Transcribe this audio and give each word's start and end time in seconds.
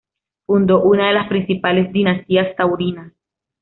Fundó 0.47 0.81
una 0.81 1.09
de 1.09 1.13
las 1.13 1.27
principales 1.27 1.93
dinastías 1.93 2.55
taurinas. 2.55 3.13